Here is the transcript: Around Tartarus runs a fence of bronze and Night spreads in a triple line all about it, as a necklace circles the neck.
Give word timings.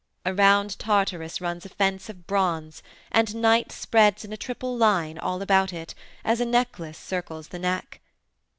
Around 0.25 0.79
Tartarus 0.79 1.39
runs 1.39 1.63
a 1.63 1.69
fence 1.69 2.09
of 2.09 2.25
bronze 2.25 2.81
and 3.11 3.35
Night 3.35 3.71
spreads 3.71 4.25
in 4.25 4.33
a 4.33 4.35
triple 4.35 4.75
line 4.75 5.19
all 5.19 5.43
about 5.43 5.71
it, 5.71 5.93
as 6.25 6.41
a 6.41 6.45
necklace 6.45 6.97
circles 6.97 7.49
the 7.49 7.59
neck. 7.59 8.01